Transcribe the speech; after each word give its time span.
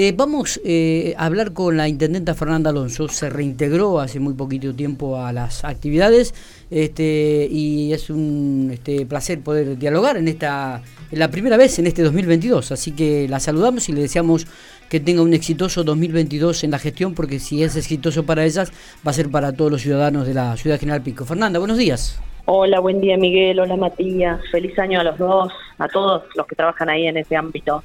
Eh, 0.00 0.14
vamos 0.16 0.60
eh, 0.64 1.12
a 1.18 1.26
hablar 1.26 1.52
con 1.52 1.76
la 1.76 1.88
intendenta 1.88 2.32
Fernanda 2.32 2.70
Alonso. 2.70 3.08
Se 3.08 3.28
reintegró 3.30 3.98
hace 3.98 4.20
muy 4.20 4.34
poquito 4.34 4.72
tiempo 4.72 5.20
a 5.20 5.32
las 5.32 5.64
actividades 5.64 6.36
este, 6.70 7.48
y 7.50 7.92
es 7.92 8.08
un 8.08 8.70
este, 8.72 9.06
placer 9.06 9.40
poder 9.40 9.76
dialogar 9.76 10.16
en 10.16 10.28
esta 10.28 10.82
la 11.10 11.32
primera 11.32 11.56
vez 11.56 11.80
en 11.80 11.88
este 11.88 12.02
2022. 12.02 12.70
Así 12.70 12.92
que 12.92 13.26
la 13.26 13.40
saludamos 13.40 13.88
y 13.88 13.92
le 13.92 14.02
deseamos 14.02 14.46
que 14.88 15.00
tenga 15.00 15.20
un 15.20 15.34
exitoso 15.34 15.82
2022 15.82 16.62
en 16.62 16.70
la 16.70 16.78
gestión, 16.78 17.14
porque 17.14 17.40
si 17.40 17.64
es 17.64 17.74
exitoso 17.74 18.24
para 18.24 18.44
ellas, 18.44 18.70
va 19.04 19.10
a 19.10 19.14
ser 19.14 19.32
para 19.32 19.52
todos 19.52 19.72
los 19.72 19.82
ciudadanos 19.82 20.28
de 20.28 20.34
la 20.34 20.56
ciudad 20.56 20.78
General 20.78 21.02
Pico. 21.02 21.24
Fernanda, 21.24 21.58
buenos 21.58 21.76
días. 21.76 22.20
Hola, 22.44 22.78
buen 22.78 23.00
día 23.00 23.18
Miguel, 23.18 23.58
hola 23.58 23.76
Matías, 23.76 24.40
feliz 24.52 24.78
año 24.78 25.00
a 25.00 25.04
los 25.04 25.18
dos, 25.18 25.52
a 25.76 25.88
todos 25.88 26.22
los 26.36 26.46
que 26.46 26.54
trabajan 26.54 26.88
ahí 26.88 27.08
en 27.08 27.16
ese 27.16 27.34
ámbito. 27.34 27.82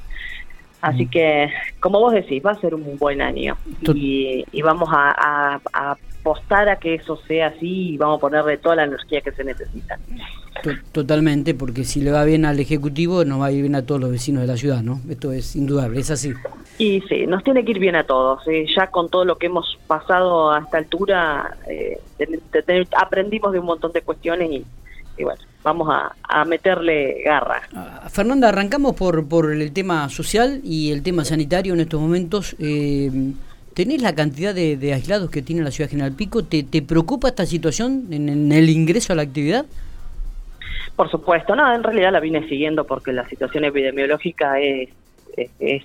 Así 0.84 1.08
que, 1.08 1.50
como 1.80 2.02
vos 2.02 2.12
decís, 2.12 2.44
va 2.46 2.52
a 2.52 2.60
ser 2.60 2.76
un 2.76 2.98
buen 2.98 3.22
año 3.22 3.56
y, 3.96 4.44
vamos 4.62 4.90
a, 4.92 5.62
apostar 5.72 6.68
a 6.68 6.76
que 6.76 6.96
eso 6.96 7.18
sea 7.26 7.48
así 7.48 7.94
y 7.94 7.98
vamos 7.98 8.18
a 8.18 8.20
ponerle 8.20 8.58
toda 8.58 8.76
la 8.76 8.84
energía 8.84 9.22
que 9.22 9.32
se 9.32 9.46
necesita. 9.46 9.98
Totalmente, 10.92 11.54
porque 11.54 11.86
si 11.86 12.02
le 12.02 12.12
va 12.12 12.26
bien 12.26 12.44
al 12.44 12.60
Ejecutivo, 12.60 13.24
nos 13.24 13.40
va 13.40 13.46
a 13.46 13.52
ir 13.54 13.62
bien 13.62 13.76
a 13.76 13.86
todos 13.86 14.02
los 14.02 14.12
vecinos 14.12 14.42
de 14.42 14.48
la 14.48 14.58
ciudad, 14.58 14.82
¿no? 14.82 15.00
Esto 15.10 15.32
es 15.32 15.56
indudable, 15.56 16.02
es 16.02 16.12
así. 16.12 16.34
Y 16.78 17.00
sí, 17.08 17.28
nos 17.28 17.46
tiene 17.46 17.64
que 17.64 17.72
ir 17.72 17.80
bien 17.80 17.96
a 17.96 18.04
todos. 18.04 18.46
¿eh? 18.50 18.66
Ya 18.76 18.88
con 18.88 19.10
todo 19.10 19.24
lo 19.24 19.38
que 19.38 19.46
hemos 19.46 19.80
pasado 19.88 20.52
a 20.52 20.60
esta 20.60 20.80
altura, 20.80 21.56
eh, 21.70 21.98
aprendimos 22.98 23.54
de 23.54 23.60
un 23.60 23.68
montón 23.68 23.94
de 23.94 24.02
cuestiones 24.02 24.52
y 24.52 24.66
y 25.18 25.24
bueno, 25.24 25.42
vamos 25.64 25.88
a, 25.90 26.46
meterle 26.46 27.22
garra. 27.24 27.62
Ah, 27.76 28.08
Fernanda, 28.10 28.50
arrancamos 28.50 28.96
por, 28.96 29.28
por 29.28 29.52
el 29.52 29.72
tema 29.72 30.10
social 30.10 30.62
y 30.64 30.92
el 30.92 31.04
tema 31.04 31.26
sanitario 31.26 31.74
en 31.74 31.80
estos 31.80 32.00
momentos. 32.00 32.56
Eh, 32.60 33.10
¿Tenés 33.74 34.02
la 34.02 34.14
cantidad 34.14 34.54
de, 34.54 34.94
aislados 34.94 35.32
que 35.32 35.42
tiene 35.42 35.64
la 35.64 35.72
ciudad 35.72 35.90
General 35.90 36.12
Pico? 36.12 36.44
¿Te, 36.44 36.64
te 36.64 36.82
preocupa 36.82 37.30
esta 37.30 37.46
situación 37.46 38.08
en, 38.12 38.52
el 38.52 38.70
ingreso 38.70 39.14
a 39.14 39.16
la 39.16 39.24
actividad? 39.24 39.66
Por 40.96 41.10
supuesto, 41.10 41.56
no, 41.56 41.74
en 41.74 41.82
realidad 41.82 42.12
la 42.12 42.20
vine 42.20 42.48
siguiendo 42.48 42.86
porque 42.86 43.12
la 43.12 43.28
situación 43.28 43.66
epidemiológica 43.66 44.60
es, 44.60 44.90
es, 45.60 45.84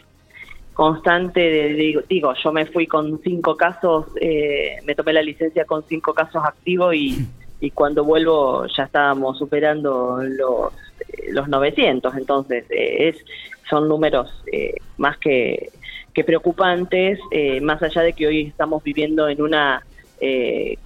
constante. 0.75 1.41
De, 1.41 2.03
digo, 2.09 2.35
yo 2.35 2.53
me 2.53 2.67
fui 2.67 2.87
con 2.87 3.21
cinco 3.23 3.57
casos, 3.57 4.07
eh, 4.21 4.77
me 4.85 4.95
tomé 4.95 5.15
la 5.15 5.23
licencia 5.23 5.65
con 5.65 5.83
cinco 5.85 6.13
casos 6.13 6.45
activos 6.45 6.95
y 6.95 7.27
y 7.61 7.71
cuando 7.71 8.05
vuelvo 8.05 8.67
ya 8.67 8.85
estábamos 8.85 9.39
superando 9.39 10.21
los, 10.23 10.73
eh, 11.01 11.33
los 11.33 11.49
900, 11.49 12.17
entonces 12.17 12.65
eh, 12.71 13.09
es 13.09 13.25
son 13.69 13.89
números 13.89 14.31
eh, 14.51 14.75
más 14.97 15.19
que, 15.19 15.71
que 16.15 16.25
preocupantes, 16.25 17.19
más 17.61 17.83
allá 17.83 18.01
de 18.01 18.15
que 18.15 18.27
hoy 18.27 18.47
estamos 18.47 18.83
viviendo 18.83 19.29
en 19.29 19.43
una 19.43 19.85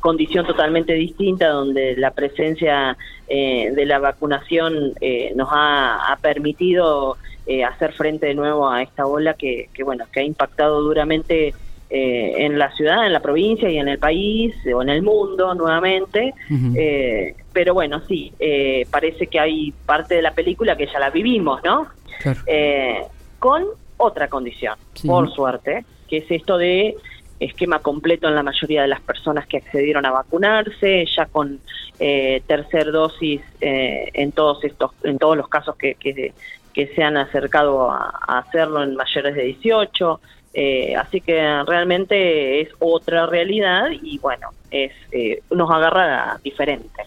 condición 0.00 0.44
totalmente 0.46 0.92
distinta, 0.94 1.48
donde 1.48 1.96
la 1.96 2.10
presencia 2.10 2.98
de 3.28 3.84
la 3.86 4.00
vacunación 4.00 4.94
nos 5.36 5.48
ha, 5.52 6.12
ha 6.12 6.16
permitido 6.16 7.16
hacer 7.66 7.92
frente 7.92 8.26
de 8.26 8.34
nuevo 8.34 8.68
a 8.68 8.82
esta 8.82 9.06
ola 9.06 9.34
que, 9.34 9.68
que 9.72 9.84
bueno 9.84 10.04
que 10.12 10.20
ha 10.20 10.24
impactado 10.24 10.82
duramente 10.82 11.54
eh, 11.94 12.46
en 12.46 12.58
la 12.58 12.74
ciudad, 12.74 13.04
en 13.04 13.12
la 13.12 13.20
provincia 13.20 13.68
y 13.68 13.76
en 13.76 13.86
el 13.86 13.98
país 13.98 14.54
o 14.74 14.80
en 14.80 14.88
el 14.88 15.02
mundo 15.02 15.54
nuevamente. 15.54 16.32
Eh, 16.74 17.34
pero 17.52 17.74
bueno, 17.74 18.00
sí, 18.08 18.32
eh, 18.38 18.86
parece 18.90 19.26
que 19.26 19.38
hay 19.38 19.74
parte 19.84 20.14
de 20.14 20.22
la 20.22 20.32
película 20.32 20.74
que 20.74 20.86
ya 20.86 20.98
la 20.98 21.10
vivimos, 21.10 21.62
¿no? 21.62 21.88
con 23.38 23.64
otra 23.98 24.28
condición, 24.28 24.78
por 25.06 25.30
suerte, 25.34 25.84
que 26.08 26.18
es 26.18 26.30
esto 26.30 26.56
de 26.56 26.96
esquema 27.38 27.80
completo 27.80 28.26
en 28.26 28.36
la 28.36 28.42
mayoría 28.42 28.80
de 28.80 28.88
las 28.88 29.02
personas 29.02 29.46
que 29.46 29.58
accedieron 29.58 30.06
a 30.06 30.12
vacunarse, 30.12 31.04
ya 31.14 31.26
con 31.26 31.60
tercer 31.98 32.90
dosis 32.90 33.42
en 33.60 34.32
todos 34.32 34.64
estos, 34.64 34.92
en 35.02 35.18
todos 35.18 35.36
los 35.36 35.48
casos 35.48 35.76
que, 35.76 35.96
que, 35.96 36.32
se 36.94 37.02
han 37.02 37.18
acercado 37.18 37.90
a, 37.90 38.18
a 38.26 38.38
hacerlo 38.38 38.82
en 38.82 38.96
mayores 38.96 39.34
de 39.34 39.42
18, 39.42 40.20
eh, 40.54 40.94
así 40.96 41.20
que 41.20 41.62
realmente 41.66 42.60
es 42.60 42.68
otra 42.78 43.26
realidad 43.26 43.86
y 43.90 44.18
bueno, 44.18 44.48
es 44.70 44.92
eh, 45.10 45.42
nos 45.50 45.70
agarra 45.70 46.38
diferente. 46.44 47.02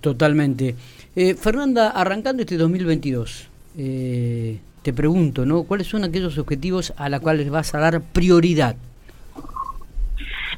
Totalmente. 0.00 0.74
Eh, 1.14 1.34
Fernanda, 1.34 1.90
arrancando 1.90 2.42
este 2.42 2.56
2022, 2.56 3.48
te 3.76 4.92
pregunto, 4.94 5.44
¿no? 5.44 5.64
¿Cuáles 5.64 5.86
son 5.86 6.04
aquellos 6.04 6.38
objetivos 6.38 6.92
a 6.96 7.08
los 7.08 7.20
cuales 7.20 7.50
vas 7.50 7.74
a 7.74 7.78
dar 7.78 8.00
prioridad? 8.00 8.76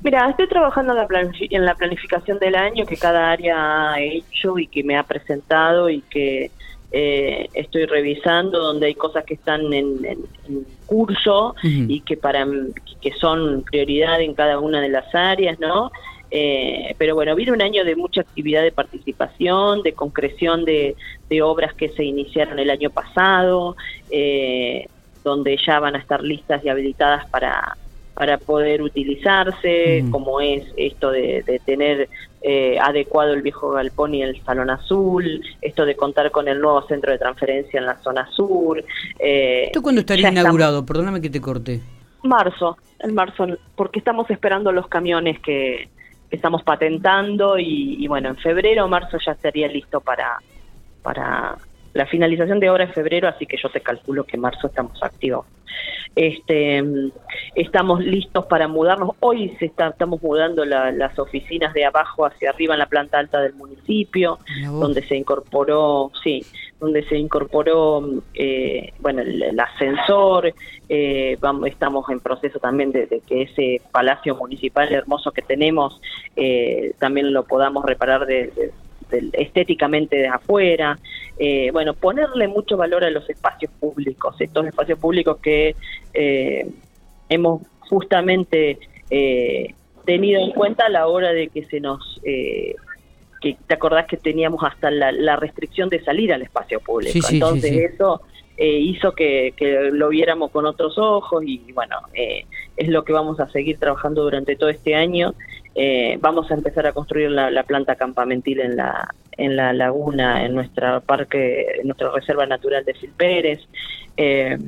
Mira, 0.02 0.30
estoy 0.30 0.48
trabajando 0.48 0.92
en 0.92 0.98
la, 0.98 1.30
en 1.50 1.64
la 1.64 1.74
planificación 1.74 2.38
del 2.38 2.54
año 2.54 2.86
que 2.86 2.96
cada 2.96 3.32
área 3.32 3.92
ha 3.92 4.00
hecho 4.00 4.58
y 4.58 4.66
que 4.68 4.84
me 4.84 4.96
ha 4.96 5.02
presentado 5.02 5.90
y 5.90 6.02
que 6.02 6.50
eh, 6.90 7.48
estoy 7.54 7.84
revisando 7.84 8.58
donde 8.58 8.86
hay 8.86 8.94
cosas 8.94 9.24
que 9.24 9.34
están 9.34 9.72
en, 9.72 9.98
curso 10.86 11.54
y 11.62 12.00
que 12.00 12.16
para 12.16 12.46
que 13.02 13.12
son 13.12 13.62
prioridad 13.62 14.22
en 14.22 14.32
cada 14.32 14.58
una 14.58 14.80
de 14.80 14.88
las 14.88 15.14
áreas, 15.14 15.60
¿no? 15.60 15.90
Eh, 16.30 16.94
pero 16.98 17.14
bueno, 17.14 17.34
viene 17.34 17.52
un 17.52 17.62
año 17.62 17.84
de 17.84 17.96
mucha 17.96 18.20
actividad 18.20 18.62
de 18.62 18.72
participación, 18.72 19.82
de 19.82 19.92
concreción 19.92 20.64
de, 20.64 20.96
obras 21.42 21.74
que 21.74 21.90
se 21.90 22.04
iniciaron 22.04 22.58
el 22.58 22.70
año 22.70 22.90
pasado, 22.90 23.76
eh, 24.10 24.86
donde 25.24 25.58
ya 25.58 25.78
van 25.80 25.94
a 25.94 25.98
estar 25.98 26.22
listas 26.22 26.64
y 26.64 26.68
habilitadas 26.68 27.28
para, 27.28 27.76
para 28.14 28.38
poder 28.38 28.82
utilizarse, 28.82 30.04
como 30.10 30.40
es 30.40 30.64
esto 30.76 31.10
de, 31.10 31.60
tener 31.64 32.08
eh, 32.42 32.78
adecuado 32.80 33.32
el 33.32 33.42
viejo 33.42 33.70
galpón 33.70 34.14
y 34.14 34.22
el 34.22 34.40
salón 34.44 34.70
azul, 34.70 35.42
esto 35.60 35.84
de 35.84 35.96
contar 35.96 36.30
con 36.30 36.48
el 36.48 36.60
nuevo 36.60 36.82
centro 36.86 37.12
de 37.12 37.18
transferencia 37.18 37.80
en 37.80 37.86
la 37.86 37.98
zona 37.98 38.28
sur. 38.30 38.82
Eh, 39.18 39.64
¿Esto 39.66 39.82
cuándo 39.82 40.00
estaría 40.00 40.30
inaugurado? 40.30 40.86
Perdóname 40.86 41.20
que 41.20 41.30
te 41.30 41.40
corte. 41.40 41.80
Marzo, 42.22 42.76
en 43.00 43.14
marzo, 43.14 43.46
porque 43.76 43.98
estamos 43.98 44.30
esperando 44.30 44.72
los 44.72 44.88
camiones 44.88 45.40
que, 45.40 45.88
estamos 46.30 46.62
patentando 46.62 47.58
y, 47.58 47.96
y, 48.04 48.06
bueno, 48.06 48.28
en 48.28 48.36
febrero 48.36 48.84
o 48.84 48.88
marzo 48.88 49.16
ya 49.24 49.32
estaría 49.32 49.66
listo 49.66 50.00
para, 50.00 50.38
para 51.02 51.56
la 51.98 52.06
finalización 52.06 52.60
de 52.60 52.70
obra 52.70 52.84
en 52.84 52.92
febrero, 52.92 53.26
así 53.26 53.44
que 53.44 53.56
yo 53.60 53.68
te 53.70 53.80
calculo 53.80 54.22
que 54.22 54.36
en 54.36 54.42
marzo 54.42 54.68
estamos 54.68 55.02
activos. 55.02 55.46
Este, 56.14 56.80
estamos 57.56 57.98
listos 58.00 58.46
para 58.46 58.68
mudarnos. 58.68 59.16
Hoy 59.18 59.56
se 59.58 59.66
está, 59.66 59.88
estamos 59.88 60.22
mudando 60.22 60.64
las 60.64 61.18
oficinas 61.18 61.74
de 61.74 61.84
abajo 61.84 62.24
hacia 62.24 62.50
arriba 62.50 62.74
en 62.74 62.78
la 62.78 62.86
planta 62.86 63.18
alta 63.18 63.40
del 63.40 63.54
municipio, 63.54 64.38
donde 64.70 65.02
se 65.02 65.16
incorporó, 65.16 66.12
sí, 66.22 66.46
donde 66.78 67.02
se 67.02 67.18
incorporó, 67.18 68.08
eh, 68.34 68.92
bueno, 69.00 69.22
el, 69.22 69.58
ascensor. 69.58 70.54
Eh, 70.88 71.36
vamos, 71.40 71.68
estamos 71.68 72.08
en 72.10 72.20
proceso 72.20 72.60
también 72.60 72.92
de, 72.92 73.08
que 73.26 73.42
ese 73.42 73.82
palacio 73.90 74.36
municipal 74.36 74.92
hermoso 74.92 75.32
que 75.32 75.42
tenemos 75.42 76.00
eh, 76.36 76.92
también 77.00 77.32
lo 77.32 77.42
podamos 77.42 77.84
reparar 77.84 78.24
de 78.24 78.72
estéticamente 79.32 80.16
de 80.16 80.28
afuera. 80.28 80.98
Eh, 81.38 81.70
bueno, 81.72 81.94
ponerle 81.94 82.48
mucho 82.48 82.76
valor 82.76 83.04
a 83.04 83.10
los 83.10 83.28
espacios 83.30 83.70
públicos, 83.78 84.36
estos 84.40 84.66
espacios 84.66 84.98
públicos 84.98 85.38
que 85.40 85.76
eh, 86.14 86.68
hemos 87.28 87.62
justamente 87.80 88.78
eh, 89.10 89.74
tenido 90.04 90.40
en 90.40 90.50
cuenta 90.52 90.86
a 90.86 90.88
la 90.88 91.06
hora 91.06 91.32
de 91.32 91.48
que 91.48 91.64
se 91.66 91.80
nos... 91.80 92.20
que 92.22 93.56
te 93.68 93.74
acordás 93.74 94.06
que 94.06 94.16
teníamos 94.16 94.64
hasta 94.64 94.90
la, 94.90 95.36
restricción 95.36 95.88
de 95.88 96.02
salir 96.02 96.32
al 96.32 96.42
espacio 96.42 96.80
público. 96.80 97.26
Entonces 97.30 97.92
eso 97.94 98.22
hizo 98.58 99.12
que, 99.12 99.54
lo 99.92 100.08
viéramos 100.08 100.50
con 100.50 100.66
otros 100.66 100.98
ojos 100.98 101.44
y 101.46 101.72
bueno, 101.72 101.96
es 102.14 102.88
lo 102.88 103.04
que 103.04 103.12
vamos 103.12 103.38
a 103.40 103.48
seguir 103.48 103.78
trabajando 103.78 104.22
durante 104.22 104.56
todo 104.56 104.68
este 104.68 104.94
año 104.94 105.34
eh, 105.80 106.18
vamos 106.20 106.50
a 106.50 106.54
empezar 106.54 106.88
a 106.88 106.92
construir 106.92 107.30
la, 107.30 107.62
planta 107.62 107.94
campamentil 107.94 108.58
en 108.58 108.76
la 108.76 109.14
en 109.36 109.54
la 109.54 109.72
laguna, 109.72 110.44
en 110.44 110.52
nuestra 110.52 110.98
parque, 110.98 111.66
en 111.80 111.86
nuestra 111.86 112.10
reserva 112.10 112.46
natural 112.46 112.84
de 112.84 112.94
Silpérez. 112.94 113.60
Eh, 114.16 114.58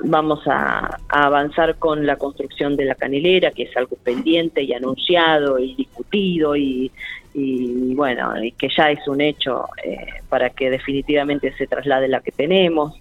vamos 0.00 0.40
a, 0.46 0.98
avanzar 1.08 1.76
con 1.76 2.06
la 2.06 2.16
construcción 2.16 2.76
de 2.76 2.84
la 2.84 2.94
canilera, 2.94 3.50
que 3.50 3.64
es 3.64 3.76
algo 3.76 3.96
pendiente 3.96 4.62
y 4.62 4.72
anunciado 4.72 5.58
y 5.58 5.74
discutido 5.74 6.56
y, 6.56 6.90
bueno, 7.94 8.42
y 8.42 8.52
que 8.52 8.68
ya 8.68 8.90
es 8.90 9.06
un 9.08 9.20
hecho 9.20 9.66
eh, 9.84 10.06
para 10.28 10.50
que 10.50 10.70
definitivamente 10.70 11.52
se 11.56 11.66
traslade 11.66 12.08
la 12.08 12.20
que 12.20 12.32
tenemos. 12.32 12.94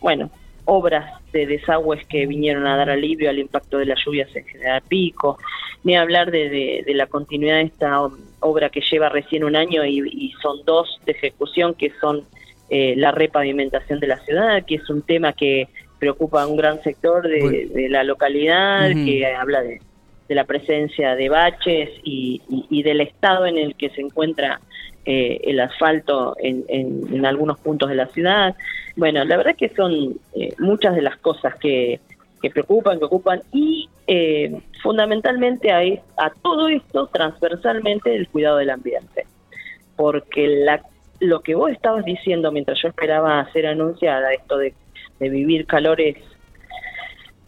bueno, 0.00 0.30
obras 0.64 1.22
de 1.32 1.46
desagües 1.46 2.06
que 2.06 2.26
vinieron 2.26 2.66
a 2.66 2.76
dar 2.76 2.90
alivio 2.90 3.30
al 3.30 3.38
impacto 3.38 3.78
de 3.78 3.86
las 3.86 3.98
lluvias 4.04 4.34
en 4.36 4.44
General 4.44 4.82
Pico, 4.86 5.38
ni 5.84 5.96
hablar 5.96 6.30
de, 6.30 6.82
de, 6.86 6.94
la 6.94 7.06
continuidad 7.06 7.56
de 7.56 7.62
esta 7.62 8.00
obra 8.40 8.68
que 8.68 8.80
lleva 8.80 9.08
recién 9.08 9.44
un 9.44 9.56
año 9.56 9.84
y, 9.84 10.32
son 10.40 10.64
dos 10.64 11.00
de 11.04 11.12
ejecución, 11.12 11.74
que 11.74 11.92
son 12.00 12.24
eh, 12.74 12.94
la 12.96 13.12
repavimentación 13.12 14.00
de 14.00 14.06
la 14.06 14.16
ciudad, 14.20 14.64
que 14.64 14.76
es 14.76 14.88
un 14.88 15.02
tema 15.02 15.34
que, 15.34 15.68
preocupa 15.98 16.42
a 16.42 16.48
un 16.48 16.56
gran 16.56 16.82
sector 16.82 17.28
de, 17.28 17.86
la 17.88 18.02
localidad, 18.02 18.90
que 18.90 19.24
habla 19.24 19.62
de, 19.62 19.80
la 20.28 20.42
presencia 20.42 21.14
de 21.14 21.28
baches 21.28 21.90
y, 22.02 22.40
del 22.82 23.02
estado 23.02 23.46
en 23.46 23.56
el 23.56 23.76
que 23.76 23.88
se 23.90 24.00
encuentra 24.00 24.60
eh, 25.04 25.38
el 25.44 25.60
asfalto 25.60 26.34
en, 26.40 27.24
algunos 27.24 27.60
puntos 27.60 27.88
de 27.88 27.94
la 27.94 28.08
ciudad. 28.08 28.56
Bueno, 28.96 29.24
la 29.24 29.36
verdad 29.36 29.54
que 29.54 29.68
son 29.68 30.16
eh, 30.34 30.52
muchas 30.58 30.96
de 30.96 31.02
las 31.02 31.18
cosas 31.18 31.54
que, 31.56 32.00
que 32.40 32.50
preocupan, 32.50 32.98
que 32.98 33.04
ocupan 33.04 33.42
y 33.52 33.88
eh, 34.08 34.60
fundamentalmente 34.82 35.70
a, 35.70 35.82
a 36.16 36.30
todo 36.42 36.66
esto 36.66 37.06
transversalmente 37.12 38.12
el 38.12 38.26
cuidado 38.26 38.56
del 38.56 38.70
ambiente. 38.70 39.26
Porque 39.94 40.48
la, 40.48 40.82
lo 41.20 41.40
que 41.40 41.54
vos 41.54 41.70
estabas 41.70 42.04
diciendo 42.04 42.50
mientras 42.52 42.80
yo 42.82 42.88
esperaba 42.88 43.50
ser 43.52 43.66
anunciada, 43.66 44.32
esto 44.32 44.58
de, 44.58 44.74
vivir 45.20 45.66
calores 45.66 46.16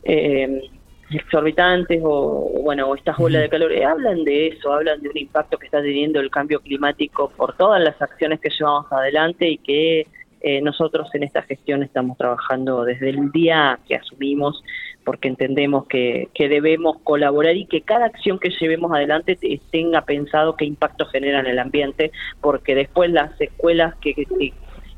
eh, 0.05 0.63
exorbitantes 1.11 2.01
o 2.05 2.63
bueno 2.63 2.89
o 2.89 2.95
estas 2.95 3.19
olas 3.19 3.43
de 3.43 3.49
calor 3.49 3.73
eh, 3.73 3.85
hablan 3.85 4.23
de 4.25 4.49
eso 4.49 4.73
hablan 4.73 5.01
de 5.03 5.09
un 5.09 5.19
impacto 5.19 5.59
que 5.59 5.67
está 5.67 5.83
teniendo 5.83 6.21
el 6.21 6.31
cambio 6.31 6.61
climático 6.61 7.31
por 7.37 7.57
todas 7.57 7.83
las 7.83 8.01
acciones 8.01 8.41
que 8.41 8.51
llevamos 8.51 8.91
adelante 8.93 9.49
y 9.49 9.59
que 9.59 10.07
eh, 10.41 10.61
nosotros 10.61 11.09
en 11.15 11.23
esta 11.23 11.43
gestión 11.43 11.83
estamos 11.83 12.19
trabajando 12.19 12.85
desde 12.85 13.11
el 13.11 13.33
día 13.33 13.79
que 13.89 13.97
asumimos 13.97 14.63
porque 15.05 15.29
entendemos 15.29 15.87
que, 15.87 16.29
debemos 16.37 16.99
colaborar 17.05 17.56
y 17.56 17.67
que 17.67 17.83
cada 17.83 18.06
acción 18.06 18.39
que 18.39 18.51
llevemos 18.61 18.93
adelante 18.93 19.39
tenga 19.71 20.03
pensado 20.03 20.56
qué 20.56 20.65
impacto 20.65 21.06
genera 21.06 21.41
en 21.41 21.47
el 21.47 21.59
ambiente, 21.59 22.12
porque 22.41 22.75
después 22.75 23.11
las 23.11 23.37
secuelas, 23.37 23.95
que, 23.97 24.15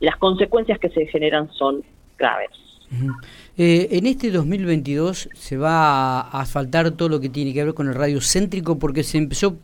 las 0.00 0.16
consecuencias 0.16 0.78
que 0.78 0.90
se 0.90 1.06
generan 1.06 1.50
son 1.52 1.82
graves. 2.18 2.50
Eh, 3.56 3.88
en 3.90 4.06
este 4.06 4.30
2022 4.30 5.28
se 5.34 5.56
va 5.56 6.20
a 6.20 6.40
asfaltar 6.40 6.92
todo 6.92 7.08
lo 7.08 7.20
que 7.20 7.28
tiene 7.28 7.52
que 7.52 7.64
ver 7.64 7.74
con 7.74 7.88
el 7.88 7.94
radio 7.94 8.20
céntrico 8.20 8.78
porque 8.78 9.02
se 9.02 9.18
empezó 9.18 9.56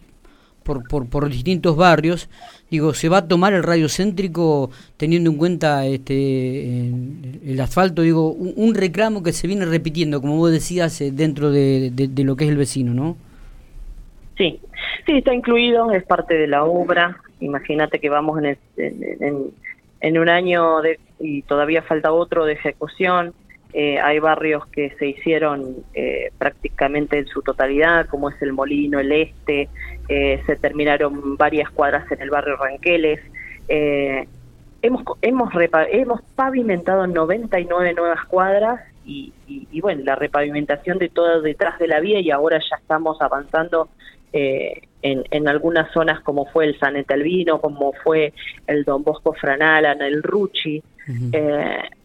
por, 0.63 0.87
por, 0.89 1.09
por 1.09 1.29
distintos 1.29 1.77
barrios. 1.77 2.29
Digo, 2.71 2.95
¿se 2.95 3.09
va 3.09 3.19
a 3.19 3.29
tomar 3.29 3.53
el 3.53 3.63
radio 3.63 3.89
céntrico 3.89 4.71
teniendo 4.97 5.31
en 5.31 5.37
cuenta 5.37 5.85
este 5.87 6.89
el 6.89 7.61
asfalto? 7.61 8.03
Digo, 8.03 8.33
un, 8.33 8.75
reclamo 8.75 9.23
que 9.23 9.33
se 9.33 9.47
viene 9.47 9.67
repitiendo, 9.67 10.21
como 10.21 10.37
vos 10.37 10.51
decías, 10.51 11.01
eh, 11.01 11.11
dentro 11.13 11.51
de, 11.51 11.93
lo 12.25 12.37
que 12.37 12.45
es 12.45 12.51
el 12.51 12.57
vecino, 12.57 12.95
¿no? 12.95 13.17
Sí, 14.39 14.61
sí, 15.07 15.19
está 15.19 15.35
incluido, 15.35 15.91
es 15.93 16.05
parte 16.05 16.35
de 16.35 16.47
la 16.47 16.65
obra. 16.65 17.19
Imagínate 17.41 17.99
que 17.99 18.09
vamos 18.09 18.43
en, 18.43 18.57
en, 18.77 19.51
en 20.01 20.19
un 20.19 20.29
año 20.29 20.81
de, 20.81 20.99
y 21.19 21.43
todavía 21.43 21.83
falta 21.83 22.13
otro 22.13 22.45
de 22.45 22.55
ejecución. 22.55 23.35
Eh, 23.75 23.99
hay 23.99 24.19
barrios 24.19 24.67
que 24.67 24.91
se 24.99 25.07
hicieron 25.07 25.77
eh, 25.95 26.31
prácticamente 26.37 27.19
en 27.19 27.27
su 27.27 27.41
totalidad, 27.41 28.07
como 28.07 28.29
es 28.29 28.41
el 28.43 28.53
Molino, 28.53 29.01
el 29.01 29.13
Este, 29.13 29.71
eh, 30.13 30.43
se 30.47 30.57
terminaron 30.57 31.37
varias 31.37 31.71
cuadras 31.71 32.11
en 32.13 32.21
el 32.21 32.31
barrio 32.31 32.57
Ranqueles. 32.57 33.21
hemos, 33.69 35.03
hemos, 35.23 35.53
hemos 35.91 36.23
pavimentado 36.35 37.07
99 37.07 37.95
nuevas 37.95 38.25
cuadras 38.27 38.81
y, 39.05 39.33
y, 39.47 39.81
bueno, 39.81 40.03
la 40.05 40.15
repavimentación 40.15 40.99
de 40.99 41.09
todo 41.09 41.43
detrás 41.43 41.79
de 41.79 41.89
la 41.89 42.01
vía 42.01 42.21
y 42.21 42.31
ahora 42.31 42.59
ya 42.59 42.77
estamos 42.77 43.21
avanzando 43.21 43.89
en, 44.33 45.25
en, 45.31 45.49
algunas 45.49 45.93
zonas 45.93 46.21
como 46.21 46.47
fue 46.47 46.67
el 46.67 46.79
San 46.79 46.97
Etelvino, 46.97 47.61
como 47.61 47.93
fue 48.05 48.33
el 48.67 48.85
Don 48.85 49.03
Bosco 49.03 49.33
Franalan, 49.33 50.01
el 50.03 50.23
Ruchi 50.23 50.83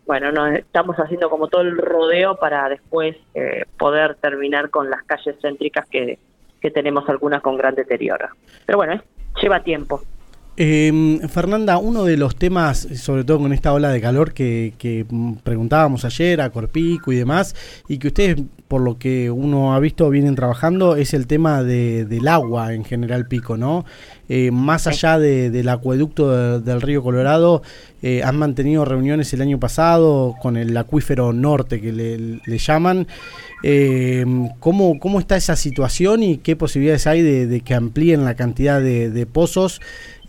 bueno, 0.07 0.31
nos 0.31 0.53
estamos 0.53 0.95
haciendo 0.95 1.29
como 1.29 1.49
todo 1.49 1.61
el 1.61 1.77
rodeo 1.77 2.37
para 2.37 2.69
después 2.69 3.17
eh, 3.35 3.65
poder 3.77 4.15
terminar 4.15 4.69
con 4.69 4.89
las 4.89 5.03
calles 5.03 5.35
céntricas 5.41 5.85
que, 5.89 6.17
que 6.61 6.71
tenemos 6.71 7.07
algunas 7.09 7.41
con 7.41 7.57
gran 7.57 7.75
deterioro. 7.75 8.29
Pero 8.65 8.77
bueno, 8.77 9.01
lleva 9.41 9.63
tiempo. 9.63 10.01
Eh, 10.59 11.19
Fernanda, 11.29 11.77
uno 11.77 12.03
de 12.03 12.17
los 12.17 12.35
temas, 12.35 12.79
sobre 12.79 13.23
todo 13.23 13.37
con 13.37 13.53
esta 13.53 13.73
ola 13.73 13.89
de 13.89 14.01
calor 14.01 14.33
que, 14.33 14.73
que, 14.79 15.05
preguntábamos 15.43 16.03
ayer 16.03 16.41
a 16.41 16.49
Corpico 16.49 17.11
y 17.11 17.17
demás, 17.17 17.55
y 17.87 17.99
que 17.99 18.07
ustedes, 18.07 18.41
por 18.67 18.81
lo 18.81 18.97
que 18.97 19.31
uno 19.31 19.73
ha 19.73 19.79
visto, 19.79 20.09
vienen 20.09 20.35
trabajando, 20.35 20.95
es 20.95 21.13
el 21.13 21.27
tema 21.27 21.63
de, 21.63 22.05
del 22.05 22.27
agua 22.27 22.73
en 22.73 22.83
General 22.83 23.27
Pico, 23.27 23.57
¿no? 23.57 23.85
Eh, 24.29 24.51
más 24.51 24.87
allá 24.87 25.17
del 25.19 25.69
acueducto 25.69 26.59
del 26.59 26.81
río 26.81 27.01
Colorado, 27.01 27.61
eh, 28.01 28.23
han 28.23 28.37
mantenido 28.37 28.83
reuniones 28.83 29.33
el 29.33 29.41
año 29.41 29.59
pasado 29.59 30.35
con 30.41 30.57
el 30.57 30.75
acuífero 30.75 31.31
norte 31.31 31.79
que 31.79 31.93
le, 31.93 32.57
llaman. 32.57 33.07
Eh, 33.63 34.25
¿cómo, 34.59 34.99
¿Cómo 34.99 35.19
está 35.19 35.37
esa 35.37 35.55
situación 35.55 36.23
y 36.23 36.37
qué 36.37 36.55
posibilidades 36.55 37.07
hay 37.07 37.21
de, 37.21 37.61
que 37.61 37.73
amplíen 37.73 38.25
la 38.25 38.35
cantidad 38.35 38.81
de 38.81 39.25
pozos? 39.25 39.79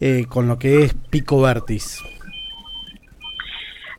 Eh, 0.00 0.26
con 0.28 0.46
lo 0.46 0.58
que 0.58 0.84
es 0.84 0.94
Pico 1.10 1.40
Vertis? 1.40 1.98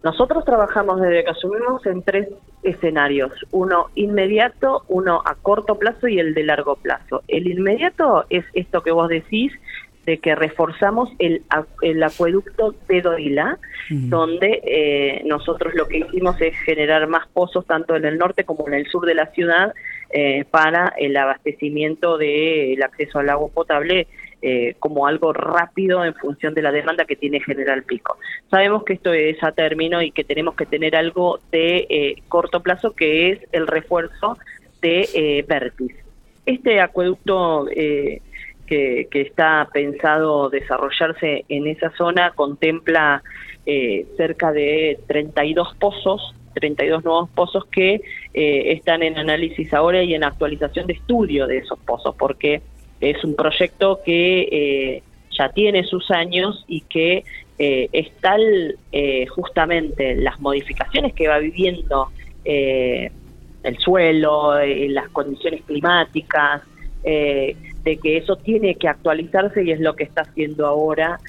Nosotros 0.04 0.46
trabajamos 0.46 1.02
desde 1.02 1.26
que 1.26 1.32
asumimos 1.32 1.86
en 1.86 2.02
tres 2.04 2.30
escenarios, 2.64 3.34
uno 3.52 3.88
inmediato, 3.96 4.84
uno 4.88 5.22
a 5.26 5.36
corto 5.36 5.78
plazo 5.78 6.08
y 6.08 6.20
el 6.20 6.34
de 6.34 6.44
largo 6.44 6.76
plazo. 6.76 7.22
El 7.28 7.48
inmediato 7.48 8.26
es 8.30 8.46
esto 8.54 8.82
que 8.82 8.92
vos 8.92 9.10
decís, 9.10 9.52
de 10.06 10.18
que 10.18 10.34
reforzamos 10.34 11.10
el, 11.20 11.44
el 11.82 12.02
acueducto 12.02 12.74
de 12.88 13.02
Doila, 13.02 13.60
donde 13.90 14.62
eh, 14.64 15.22
nosotros 15.26 15.76
lo 15.76 15.88
que 15.88 16.00
hicimos 16.00 16.40
es 16.42 16.58
generar 16.60 17.08
más 17.08 17.28
pozos 17.28 17.66
tanto 17.66 17.96
en 17.96 18.06
el 18.06 18.18
norte 18.18 18.44
como 18.44 18.68
en 18.68 18.76
el 18.76 18.88
sur 18.88 19.06
de 19.06 19.16
la 19.16 19.28
ciudad 19.28 19.74
eh, 20.12 20.46
para 20.50 20.94
el 20.98 21.16
abastecimiento 21.16 22.18
del 22.18 22.82
acceso 22.82 23.20
al 23.20 23.30
agua 23.30 23.50
potable 23.54 24.08
eh, 24.42 24.76
como 24.80 25.06
algo 25.06 25.34
rápido 25.34 26.06
en 26.06 26.16
función 26.16 26.54
de 26.54 26.62
la 26.62 26.72
demanda 26.72 27.04
que 27.04 27.18
tiene 27.18 27.42
General 27.42 27.84
Pico. 27.84 28.18
Sabemos 28.50 28.86
que 28.86 28.94
esto 28.94 29.12
es 29.12 29.44
a 29.44 29.52
término 29.52 30.02
y 30.02 30.12
que 30.12 30.24
tenemos 30.24 30.56
que 30.56 30.66
tener 30.66 30.96
algo 30.96 31.42
de 31.52 31.86
eh, 31.90 32.16
corto 32.30 32.62
plazo 32.62 32.96
que 32.96 33.32
es 33.32 33.40
el 33.52 33.68
refuerzo 33.68 34.38
de 34.82 35.10
eh, 35.14 35.46
Vertis. 35.46 35.94
Este 36.46 36.80
acueducto 36.80 37.66
que, 37.66 38.22
que, 38.66 39.22
está 39.22 39.68
pensado 39.74 40.50
desarrollarse 40.50 41.44
en 41.50 41.68
esa 41.68 41.92
zona 41.98 42.32
contempla 42.32 43.22
cerca 44.16 44.54
de 44.54 45.00
32 45.08 45.76
pozos 45.76 46.34
32 46.54 47.04
nuevos 47.04 47.30
pozos 47.32 47.66
que 47.66 48.02
están 48.34 49.04
en 49.04 49.18
análisis 49.18 49.72
ahora 49.74 50.02
y 50.02 50.16
en 50.16 50.24
actualización 50.24 50.88
de 50.88 50.94
estudio 50.94 51.46
de 51.46 51.58
esos 51.58 51.78
pozos, 51.80 52.16
porque 52.18 52.64
es 53.02 53.24
un 53.24 53.36
proyecto 53.36 54.02
que 54.04 54.42
eh, 54.52 55.04
ya 55.38 55.50
tiene 55.50 55.84
sus 55.84 56.12
años 56.12 56.66
y 56.68 56.82
que 56.82 57.24
eh, 57.58 57.90
es 57.92 58.12
tal 58.22 58.78
eh, 58.92 59.26
justamente 59.28 60.16
las 60.16 60.40
modificaciones 60.40 61.14
que 61.14 61.28
va 61.28 61.40
viviendo 61.40 62.10
el 62.46 63.78
suelo, 63.78 64.54
las 64.66 65.10
condiciones 65.10 65.62
climáticas, 65.64 66.64
de 67.04 67.56
que 68.02 68.18
eso 68.18 68.38
tiene 68.38 68.74
que 68.74 68.88
actualizarse 68.88 69.64
y 69.64 69.72
es 69.72 69.80
lo 69.80 69.96
que 69.96 70.06
está 70.06 70.22
haciendo 70.22 70.66
ahora 70.66 71.20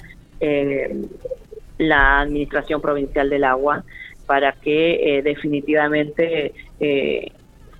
la 1.77 2.21
Administración 2.21 2.81
Provincial 2.81 3.29
del 3.29 3.43
Agua 3.43 3.83
para 4.25 4.53
que 4.53 5.21
definitivamente 5.23 6.53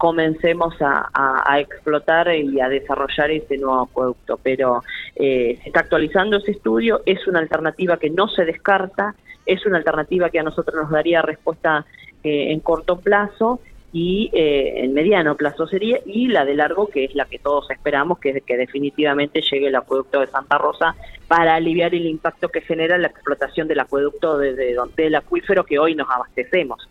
comencemos 0.01 0.74
a, 0.81 1.60
explotar 1.60 2.34
y 2.34 2.60
a 2.60 2.67
desarrollar 2.70 3.29
ese 3.29 3.55
nuevo 3.60 3.81
acueducto. 3.81 4.39
Pero 4.41 4.81
eh, 5.15 5.60
se 5.62 5.70
está 5.70 5.81
actualizando 5.81 6.38
ese 6.38 6.53
estudio, 6.53 7.01
es 7.05 7.27
una 7.27 7.38
alternativa 7.38 7.98
que 7.98 8.10
no 8.10 8.27
se 8.27 8.43
descarta, 8.43 9.13
es 9.46 9.63
una 9.67 9.77
alternativa 9.77 10.31
que 10.31 10.39
a 10.39 10.43
nosotros 10.43 10.75
nos 10.75 10.89
daría 10.89 11.22
respuesta 11.22 11.86
eh, 12.24 12.51
en 12.51 12.62
corto 12.62 13.00
plazo 13.00 13.60
y 13.93 14.31
eh, 14.34 14.84
en 14.84 14.96
mediano 14.96 15.36
plazo 15.36 15.67
sería, 15.67 16.00
y 16.03 16.29
la 16.29 16.46
de 16.46 16.55
largo, 16.55 16.88
que 16.88 17.03
es 17.03 17.13
la 17.13 17.25
que 17.25 17.38
todos 17.38 17.70
esperamos, 17.70 18.17
que 18.17 18.31
es 18.31 18.43
que 18.43 18.58
definitivamente 18.58 19.41
llegue 19.51 19.67
el 19.67 19.75
acueducto 19.75 20.22
de 20.22 20.27
Santa 20.27 20.58
Rosa 20.58 20.96
para 21.27 21.53
aliviar 21.53 21.93
el 21.93 22.08
impacto 22.08 22.50
que 22.50 22.62
genera 22.62 22.98
la 22.98 23.10
explotación 23.10 23.67
del 23.67 23.81
acueducto 23.81 24.39
desde 24.39 24.74
donde 24.74 25.05
el 25.05 25.13
acuífero 25.13 25.63
que 25.63 25.77
hoy 25.77 25.93
nos 25.93 26.10
abastecemos. 26.10 26.89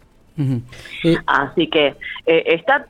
Así 1.26 1.66
que 1.66 1.96
está 2.24 2.86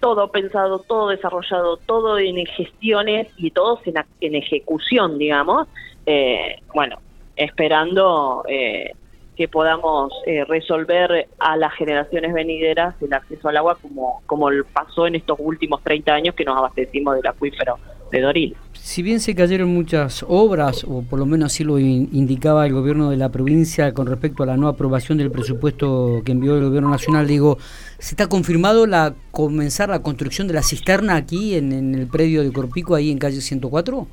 todo 0.00 0.28
pensado, 0.28 0.80
todo 0.80 1.08
desarrollado, 1.08 1.76
todo 1.76 2.18
en 2.18 2.44
gestiones 2.46 3.28
y 3.36 3.50
todos 3.50 3.80
en, 3.86 3.94
en 4.20 4.34
ejecución, 4.34 5.18
digamos, 5.18 5.68
eh, 6.06 6.60
bueno, 6.74 6.98
esperando 7.36 8.44
eh, 8.48 8.92
que 9.36 9.48
podamos 9.48 10.12
eh, 10.26 10.44
resolver 10.44 11.28
a 11.38 11.56
las 11.56 11.72
generaciones 11.74 12.32
venideras 12.32 12.94
el 13.00 13.12
acceso 13.12 13.48
al 13.48 13.56
agua 13.58 13.78
como, 13.80 14.22
como 14.26 14.48
pasó 14.72 15.06
en 15.06 15.14
estos 15.14 15.38
últimos 15.40 15.82
30 15.82 16.12
años 16.12 16.34
que 16.34 16.44
nos 16.44 16.56
abastecimos 16.56 17.16
del 17.16 17.26
acuífero 17.26 17.78
de 18.10 18.20
Doril. 18.20 18.56
Si 18.72 19.02
bien 19.02 19.20
se 19.20 19.34
cayeron 19.34 19.72
muchas 19.72 20.24
obras, 20.26 20.84
o 20.88 21.02
por 21.02 21.18
lo 21.18 21.26
menos 21.26 21.52
así 21.52 21.64
lo 21.64 21.78
indicaba 21.78 22.66
el 22.66 22.72
gobierno 22.72 23.10
de 23.10 23.16
la 23.16 23.28
provincia 23.28 23.92
con 23.92 24.06
respecto 24.06 24.42
a 24.42 24.46
la 24.46 24.56
no 24.56 24.68
aprobación 24.68 25.18
del 25.18 25.30
presupuesto 25.30 26.22
que 26.24 26.32
envió 26.32 26.56
el 26.56 26.64
gobierno 26.64 26.90
nacional, 26.90 27.26
digo, 27.26 27.58
¿se 27.98 28.14
está 28.14 28.28
confirmado 28.28 28.86
la 28.86 29.14
comenzar 29.30 29.90
la 29.90 30.02
construcción 30.02 30.48
de 30.48 30.54
la 30.54 30.62
cisterna 30.62 31.16
aquí 31.16 31.54
en, 31.54 31.94
el 31.94 32.06
predio 32.06 32.42
de 32.42 32.52
Corpico, 32.52 32.94
ahí 32.94 33.10
en 33.10 33.18
calle 33.18 33.40
104? 33.40 34.06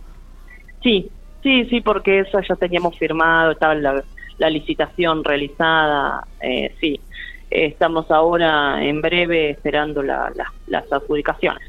Sí, 0.83 1.09
sí, 1.41 1.65
sí, 1.65 1.81
porque 1.81 2.19
eso 2.19 2.39
ya 2.47 2.55
teníamos 2.55 2.97
firmado, 2.97 3.51
estaba 3.51 3.73
la, 3.73 4.03
la 4.37 4.49
licitación 4.49 5.23
realizada, 5.23 6.27
eh, 6.41 6.73
sí. 6.79 6.99
Estamos 7.49 8.11
ahora 8.11 8.83
en 8.83 9.01
breve 9.01 9.51
esperando 9.51 10.03
las 10.03 10.91
adjudicaciones. 10.91 11.63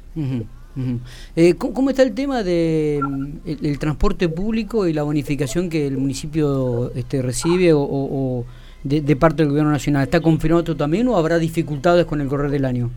Eh, 1.37 1.55
¿cómo, 1.57 1.91
está 1.91 2.03
el 2.03 2.15
tema 2.15 2.43
de 2.43 3.01
mm, 3.03 3.65
el, 3.65 3.79
transporte 3.79 4.29
público 4.29 4.87
y 4.87 4.93
la 4.93 5.03
bonificación 5.03 5.69
que 5.69 5.87
el 5.87 5.99
municipio 5.99 6.93
este, 6.95 7.23
recibe 7.23 7.73
o, 7.75 8.45
de, 8.85 9.17
parte 9.17 9.43
del 9.43 9.51
gobierno 9.51 9.73
nacional? 9.73 10.05
¿Está 10.05 10.21
confirmado 10.21 10.61
esto 10.61 10.77
también 10.77 11.09
o 11.09 11.17
habrá 11.17 11.39
dificultades 11.39 12.07
con 12.07 12.21
el 12.21 12.29
correr 12.29 12.51
del 12.51 12.65
año? 12.65 12.91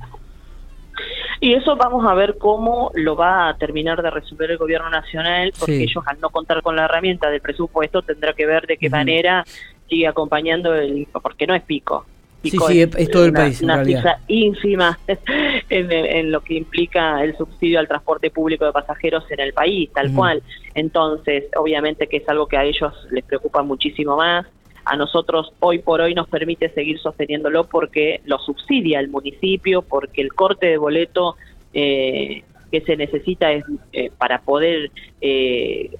Y 1.39 1.53
eso 1.53 1.75
vamos 1.75 2.05
a 2.07 2.13
ver 2.13 2.37
cómo 2.37 2.91
lo 2.93 3.15
va 3.15 3.49
a 3.49 3.57
terminar 3.57 4.03
de 4.03 4.11
resolver 4.11 4.51
el 4.51 4.57
gobierno 4.57 4.91
nacional, 4.91 5.51
porque 5.57 5.81
ellos 5.81 6.03
al 6.05 6.19
no 6.19 6.29
contar 6.29 6.61
con 6.61 6.75
la 6.75 6.85
herramienta 6.85 7.31
del 7.31 7.41
presupuesto 7.41 8.03
tendrá 8.03 8.33
que 8.33 8.45
ver 8.45 8.67
de 8.67 8.77
qué 8.77 8.91
manera 8.91 9.43
sigue 9.89 10.07
acompañando 10.07 10.75
el 10.75 11.07
porque 11.11 11.47
no 11.47 11.55
es 11.55 11.63
pico 11.63 12.05
sí, 12.43 12.57
sí, 12.67 12.81
es, 12.81 13.11
todo 13.11 13.25
el 13.25 13.33
país. 13.33 13.61
Una 13.61 13.83
cifra 13.85 14.19
ínfima 14.27 14.97
en, 15.69 16.31
lo 16.31 16.41
que 16.41 16.55
implica 16.55 17.23
el 17.23 17.35
subsidio 17.37 17.79
al 17.79 17.87
transporte 17.87 18.29
público 18.31 18.65
de 18.65 18.71
pasajeros 18.71 19.23
en 19.29 19.39
el 19.39 19.53
país, 19.53 19.89
tal 19.93 20.11
cual. 20.13 20.41
Entonces, 20.73 21.45
obviamente 21.55 22.07
que 22.07 22.17
es 22.17 22.29
algo 22.29 22.47
que 22.47 22.57
a 22.57 22.63
ellos 22.63 22.93
les 23.11 23.23
preocupa 23.23 23.61
muchísimo 23.63 24.15
más. 24.15 24.45
A 24.83 24.95
nosotros 24.95 25.53
hoy 25.59 25.79
por 25.79 26.01
hoy 26.01 26.15
nos 26.15 26.27
permite 26.27 26.69
seguir 26.69 26.99
sosteniéndolo 26.99 27.65
porque 27.65 28.21
lo 28.25 28.39
subsidia 28.39 28.99
el 28.99 29.09
municipio, 29.09 29.83
porque 29.83 30.21
el 30.21 30.33
corte 30.33 30.67
de 30.67 30.77
boleto 30.77 31.35
eh, 31.73 32.43
que 32.71 32.81
se 32.81 32.97
necesita 32.97 33.51
es 33.51 33.63
eh, 33.93 34.09
para 34.17 34.41
poder 34.41 34.89
eh, 35.19 35.91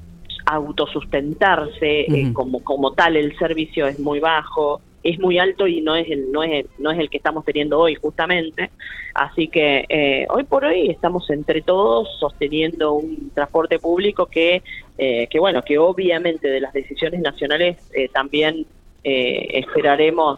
autosustentarse 0.46 2.32
como, 2.34 2.64
como 2.64 2.94
tal 2.94 3.16
el 3.16 3.38
servicio 3.38 3.86
es 3.86 4.00
muy 4.00 4.20
bajo 4.20 4.82
es 5.04 5.20
muy 5.20 5.40
alto 5.40 5.68
y 5.68 5.82
no 5.82 5.96
es 5.96 6.10
el 6.10 6.32
no 6.32 6.44
es 6.44 6.66
no 6.78 6.92
es 6.92 7.00
el 7.00 7.10
que 7.10 7.18
estamos 7.18 7.44
teniendo 7.44 7.80
hoy 7.80 7.96
justamente 7.96 8.72
así 9.14 9.48
que 9.48 9.86
eh, 9.90 10.28
hoy 10.30 10.44
por 10.44 10.64
hoy 10.66 10.90
estamos 10.90 11.30
entre 11.30 11.62
todos 11.62 12.08
sosteniendo 12.20 12.94
un 12.94 13.32
transporte 13.34 13.80
público 13.80 14.28
que 14.28 14.62
eh, 14.98 15.28
que 15.28 15.40
bueno 15.40 15.64
que 15.64 15.78
obviamente 15.78 16.48
de 16.48 16.62
las 16.62 16.74
decisiones 16.74 17.22
nacionales 17.22 17.78
eh, 17.94 18.10
también 18.10 18.66
esperaremos 19.04 20.38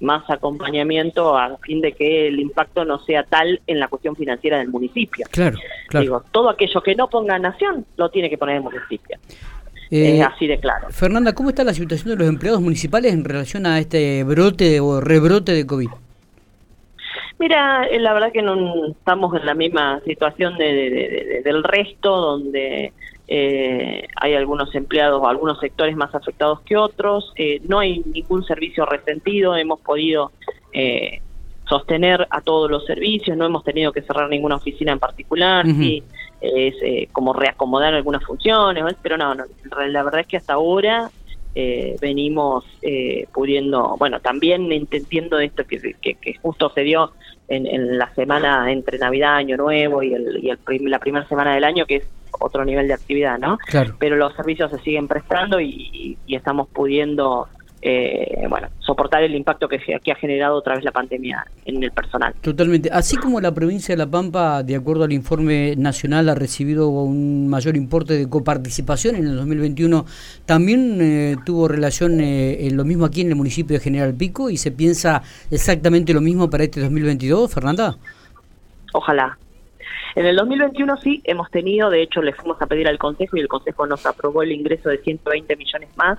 más 0.00 0.28
acompañamiento 0.30 1.36
a 1.36 1.58
fin 1.58 1.82
de 1.82 1.92
que 1.92 2.28
el 2.28 2.40
impacto 2.40 2.84
no 2.86 2.98
sea 3.00 3.24
tal 3.24 3.60
en 3.66 3.78
la 3.78 3.88
cuestión 3.88 4.16
financiera 4.16 4.58
del 4.58 4.68
municipio. 4.68 5.26
Claro, 5.30 5.58
claro. 5.88 6.02
Digo, 6.02 6.22
todo 6.30 6.48
aquello 6.48 6.80
que 6.82 6.94
no 6.94 7.08
ponga 7.08 7.38
nación 7.38 7.84
lo 7.96 8.08
tiene 8.08 8.30
que 8.30 8.38
poner 8.38 8.56
el 8.56 8.62
municipio. 8.62 9.18
Eh, 9.96 10.20
así 10.22 10.48
de 10.48 10.58
claro. 10.58 10.88
Fernanda, 10.90 11.34
¿cómo 11.34 11.50
está 11.50 11.62
la 11.62 11.72
situación 11.72 12.10
de 12.10 12.16
los 12.16 12.28
empleados 12.28 12.60
municipales 12.60 13.12
en 13.12 13.24
relación 13.24 13.64
a 13.64 13.78
este 13.78 14.24
brote 14.24 14.80
o 14.80 15.00
rebrote 15.00 15.52
de 15.52 15.64
COVID? 15.64 15.88
Mira, 17.38 17.86
eh, 17.86 18.00
la 18.00 18.12
verdad 18.12 18.32
que 18.32 18.42
no 18.42 18.88
estamos 18.88 19.36
en 19.36 19.46
la 19.46 19.54
misma 19.54 20.00
situación 20.04 20.58
de, 20.58 21.42
del 21.44 21.62
resto, 21.62 22.10
donde 22.10 22.92
eh, 23.28 24.08
hay 24.16 24.34
algunos 24.34 24.74
empleados 24.74 25.22
o 25.22 25.28
algunos 25.28 25.60
sectores 25.60 25.94
más 25.94 26.12
afectados 26.12 26.60
que 26.62 26.76
otros. 26.76 27.32
no 27.68 27.78
hay 27.78 28.02
ningún 28.12 28.44
servicio 28.44 28.86
resentido, 28.86 29.56
hemos 29.56 29.78
podido 29.78 30.32
sostener 31.68 32.26
a 32.30 32.40
todos 32.40 32.68
los 32.68 32.84
servicios, 32.84 33.36
no 33.36 33.46
hemos 33.46 33.62
tenido 33.62 33.92
que 33.92 34.02
cerrar 34.02 34.28
ninguna 34.28 34.56
oficina 34.56 34.90
en 34.90 34.98
particular, 34.98 35.64
sí, 35.66 36.02
es 36.44 36.74
eh, 36.82 37.08
como 37.12 37.32
reacomodar 37.32 37.94
algunas 37.94 38.24
funciones, 38.24 38.84
pero 39.02 39.16
no, 39.16 39.34
la 39.34 40.02
verdad 40.02 40.20
es 40.20 40.26
que 40.26 40.36
hasta 40.36 40.54
ahora 40.54 41.10
eh, 41.54 41.96
venimos 42.00 42.64
eh, 42.82 43.26
pudiendo, 43.32 43.96
bueno, 43.98 44.20
también 44.20 44.70
entendiendo 44.72 45.38
esto 45.38 45.64
que, 45.66 45.94
que, 46.00 46.34
justo 46.42 46.70
se 46.70 46.82
dio 46.82 47.12
en, 47.48 47.98
la 47.98 48.12
semana 48.14 48.72
entre 48.72 48.98
Navidad, 48.98 49.36
Año 49.36 49.56
Nuevo 49.56 50.02
y, 50.02 50.14
el, 50.14 50.42
y 50.42 50.50
el 50.50 50.58
la 50.90 50.98
primera 50.98 51.26
semana 51.28 51.54
del 51.54 51.64
año, 51.64 51.86
que 51.86 51.96
es 51.96 52.08
otro 52.40 52.64
nivel 52.64 52.88
de 52.88 52.94
actividad, 52.94 53.38
¿no? 53.38 53.58
Claro. 53.58 53.94
Pero 53.98 54.16
los 54.16 54.34
servicios 54.34 54.70
se 54.72 54.78
siguen 54.80 55.06
prestando 55.06 55.60
y, 55.60 56.18
y 56.26 56.34
estamos 56.34 56.68
pudiendo 56.68 57.48
eh, 57.86 58.46
bueno, 58.48 58.68
soportar 58.78 59.22
el 59.22 59.34
impacto 59.34 59.68
que, 59.68 59.78
que, 59.78 60.10
ha 60.10 60.14
generado 60.14 60.56
otra 60.56 60.74
vez 60.74 60.84
la 60.84 60.90
pandemia 60.90 61.44
en 61.66 61.82
el 61.82 61.90
personal. 61.90 62.32
Totalmente. 62.40 62.88
Así 62.90 63.14
como 63.16 63.42
la 63.42 63.52
provincia 63.52 63.92
de 63.92 63.98
La 63.98 64.10
Pampa, 64.10 64.62
de 64.62 64.74
acuerdo 64.74 65.04
al 65.04 65.12
informe 65.12 65.76
nacional, 65.76 66.30
ha 66.30 66.34
recibido 66.34 66.88
un 66.88 67.46
mayor 67.46 67.76
importe 67.76 68.14
de 68.14 68.26
coparticipación 68.26 69.16
en 69.16 69.26
el 69.26 69.36
2021, 69.36 70.06
también 70.46 70.98
eh, 71.02 71.36
tuvo 71.44 71.68
relación 71.68 72.22
eh, 72.22 72.70
lo 72.72 72.86
mismo 72.86 73.04
aquí 73.04 73.20
en 73.20 73.28
el 73.28 73.36
municipio 73.36 73.76
de 73.76 73.84
General 73.84 74.14
Pico 74.14 74.48
y 74.48 74.56
se 74.56 74.72
piensa 74.72 75.22
exactamente 75.50 76.14
lo 76.14 76.22
mismo 76.22 76.48
para 76.48 76.64
este 76.64 76.80
2022, 76.80 77.52
Fernanda. 77.52 77.96
Ojalá, 78.94 79.36
en 80.14 80.24
el 80.24 80.36
2021 80.36 80.96
sí 81.02 81.20
hemos 81.24 81.50
tenido, 81.50 81.90
de 81.90 82.02
hecho 82.02 82.22
le 82.22 82.32
fuimos 82.32 82.62
a 82.62 82.66
pedir 82.66 82.88
al 82.88 82.96
Consejo 82.96 83.36
y 83.36 83.40
el 83.40 83.48
Consejo 83.48 83.86
nos 83.86 84.06
aprobó 84.06 84.42
el 84.42 84.52
ingreso 84.52 84.88
de 84.88 84.96
120 84.98 85.54
millones 85.56 85.90
más, 85.98 86.18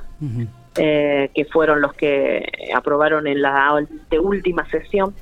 eh, 0.77 1.29
que 1.33 1.45
fueron 1.45 1.81
los 1.81 1.93
que 1.93 2.45
aprobaron 2.73 3.27
en 3.27 3.41
la 3.41 3.73
última 4.19 4.69
sesión, 4.69 5.13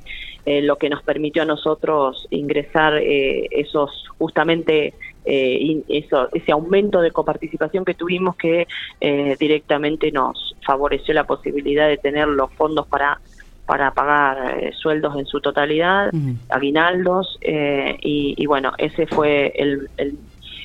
eh, 0.46 0.62
lo 0.62 0.78
que 0.78 0.90
nos 0.90 1.04
permitió 1.04 1.44
a 1.44 1.46
nosotros 1.46 2.28
ingresar 2.30 2.98
eh, 2.98 3.48
esos 3.52 4.06
justamente 4.18 4.94
eso, 5.26 6.28
ese 6.34 6.52
aumento 6.52 7.00
de 7.00 7.12
coparticipación 7.12 7.86
que 7.86 7.94
tuvimos 7.94 8.36
que 8.36 8.68
directamente 9.40 10.12
nos 10.12 10.54
favoreció 10.66 11.14
la 11.14 11.24
posibilidad 11.24 11.88
de 11.88 11.96
tener 11.96 12.28
los 12.28 12.52
fondos 12.52 12.88
para 12.88 13.22
para 13.66 13.92
pagar 13.92 14.60
eh, 14.60 14.74
sueldos 14.74 15.16
en 15.18 15.26
su 15.26 15.40
totalidad, 15.40 16.12
aguinaldos, 16.50 17.38
eh, 17.42 17.98
y, 18.02 18.46
bueno, 18.46 18.74
ese 18.78 19.08
fue 19.08 19.54
el, 19.56 19.90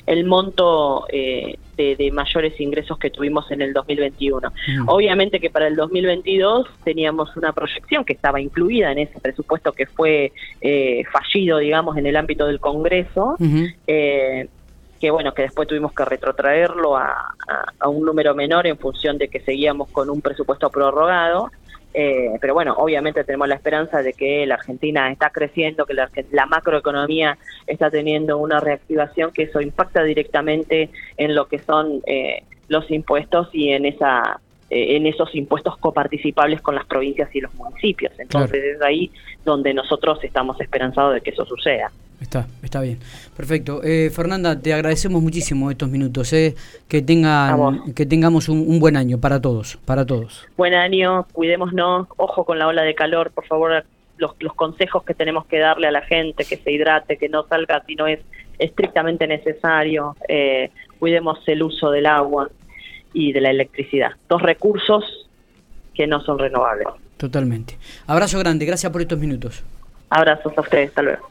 el, 0.05 0.25
monto 0.25 1.05
eh, 1.11 1.57
de, 1.97 2.11
mayores 2.11 2.59
ingresos 2.59 2.97
que 2.97 3.09
tuvimos 3.09 3.49
en 3.51 3.61
el 3.61 3.73
2021. 3.73 4.51
Obviamente 4.87 5.39
que 5.39 5.49
para 5.49 5.67
el 5.67 5.75
2022 5.75 6.67
teníamos 6.83 7.35
una 7.37 7.53
proyección 7.53 8.03
que 8.03 8.13
estaba 8.13 8.41
incluida 8.41 8.91
en 8.91 8.99
ese 8.99 9.19
presupuesto 9.19 9.71
que 9.71 9.85
fue 9.85 10.31
fallido, 11.11 11.59
digamos, 11.59 11.97
en 11.97 12.05
el 12.05 12.15
ámbito 12.15 12.45
del 12.47 12.59
Congreso. 12.59 13.35
que 14.99 15.11
bueno, 15.11 15.33
que 15.33 15.43
después 15.43 15.65
tuvimos 15.65 15.93
que 15.93 16.03
retrotraerlo 16.03 16.97
a, 16.97 17.33
a, 17.79 17.87
un 17.87 18.05
número 18.05 18.35
menor 18.35 18.67
en 18.67 18.77
función 18.77 19.17
de 19.17 19.29
que 19.29 19.39
seguíamos 19.39 19.87
con 19.89 20.09
un 20.09 20.19
presupuesto 20.19 20.69
prorrogado, 20.69 21.51
eh, 21.93 22.37
pero 22.39 22.53
bueno, 22.53 22.75
obviamente 22.77 23.23
tenemos 23.23 23.47
la 23.47 23.55
esperanza 23.55 24.03
de 24.03 24.13
que 24.13 24.45
la 24.45 24.55
Argentina 24.55 25.11
está 25.11 25.31
creciendo, 25.31 25.85
que 25.85 25.93
la, 25.93 26.45
macroeconomía 26.45 27.37
está 27.65 27.89
teniendo 27.89 28.37
una 28.37 28.59
reactivación, 28.59 29.31
que 29.31 29.43
eso 29.43 29.59
impacta 29.61 30.03
directamente 30.03 30.89
en 31.17 31.35
lo 31.35 31.47
que 31.47 31.59
son 31.59 32.01
eh, 32.05 32.43
los 32.67 32.89
impuestos 32.91 33.49
y 33.53 33.71
en 33.71 33.85
esa 33.85 34.39
eh, 34.69 34.95
en 34.95 35.05
esos 35.05 35.33
impuestos 35.35 35.77
coparticipables 35.77 36.61
con 36.61 36.75
las 36.75 36.85
provincias 36.85 37.33
y 37.35 37.41
los 37.41 37.53
municipios. 37.55 38.11
Entonces 38.19 38.63
es 38.63 38.81
ahí 38.81 39.11
donde 39.43 39.73
nosotros 39.73 40.23
estamos 40.23 40.59
esperanzados 40.61 41.15
de 41.15 41.21
que 41.21 41.31
eso 41.31 41.45
suceda. 41.45 41.91
Está, 42.21 42.47
está 42.61 42.81
bien. 42.81 42.99
Perfecto. 43.35 43.81
Eh, 43.83 44.09
Fernanda, 44.09 44.59
te 44.59 44.73
agradecemos 44.73 45.21
muchísimo 45.21 45.71
estos 45.71 45.89
minutos. 45.89 46.33
Eh. 46.33 46.53
Que, 46.87 47.01
tengan, 47.01 47.93
que 47.93 48.05
tengamos 48.05 48.49
un, 48.49 48.79
buen 48.79 48.97
año 48.97 49.19
para 49.19 49.41
todos, 49.41 49.77
para 49.85 50.05
todos. 50.05 50.45
Buen 50.57 50.73
año, 50.73 51.25
cuidémonos, 51.31 52.07
ojo 52.17 52.43
con 52.43 52.59
la 52.59 52.67
ola 52.67 52.83
de 52.83 52.93
calor, 52.93 53.31
por 53.31 53.45
favor, 53.45 53.85
los, 54.17 54.35
los 54.39 54.53
consejos 54.53 55.03
que 55.03 55.13
tenemos 55.13 55.45
que 55.45 55.59
darle 55.59 55.87
a 55.87 55.91
la 55.91 56.01
gente, 56.01 56.43
que 56.43 56.57
se 56.57 56.71
hidrate, 56.71 57.17
que 57.17 57.29
no 57.29 57.47
salga 57.47 57.83
si 57.85 57.95
no 57.95 58.05
es 58.05 58.19
estrictamente 58.59 59.25
necesario, 59.25 60.15
eh, 60.27 60.71
cuidemos 60.99 61.39
el 61.47 61.63
uso 61.63 61.91
del 61.91 62.05
agua 62.05 62.49
y 63.13 63.31
de 63.31 63.41
la 63.41 63.49
electricidad. 63.49 64.11
Dos 64.27 64.41
recursos 64.41 65.27
que 65.93 66.07
no 66.07 66.21
son 66.21 66.39
renovables. 66.39 66.87
Totalmente. 67.17 67.77
Abrazo 68.07 68.39
grande, 68.39 68.65
gracias 68.65 68.91
por 68.91 69.01
estos 69.01 69.19
minutos. 69.19 69.63
Abrazos 70.09 70.57
a 70.57 70.61
ustedes, 70.61 70.89
hasta 70.89 71.01
luego. 71.01 71.27